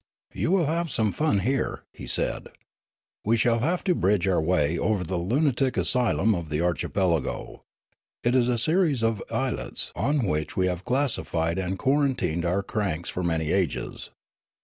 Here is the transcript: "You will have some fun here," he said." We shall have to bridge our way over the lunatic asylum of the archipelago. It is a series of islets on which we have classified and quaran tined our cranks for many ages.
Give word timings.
"You 0.41 0.49
will 0.49 0.65
have 0.65 0.89
some 0.89 1.11
fun 1.11 1.41
here," 1.41 1.83
he 1.93 2.07
said." 2.07 2.47
We 3.23 3.37
shall 3.37 3.59
have 3.59 3.83
to 3.83 3.93
bridge 3.93 4.27
our 4.27 4.41
way 4.41 4.75
over 4.75 5.03
the 5.03 5.19
lunatic 5.19 5.77
asylum 5.77 6.33
of 6.33 6.49
the 6.49 6.59
archipelago. 6.59 7.61
It 8.23 8.33
is 8.33 8.47
a 8.47 8.57
series 8.57 9.03
of 9.03 9.21
islets 9.29 9.91
on 9.95 10.25
which 10.25 10.57
we 10.57 10.65
have 10.65 10.85
classified 10.85 11.59
and 11.59 11.77
quaran 11.77 12.17
tined 12.17 12.45
our 12.45 12.63
cranks 12.63 13.09
for 13.11 13.21
many 13.21 13.51
ages. 13.51 14.09